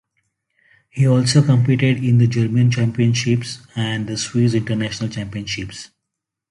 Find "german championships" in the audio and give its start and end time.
2.25-3.59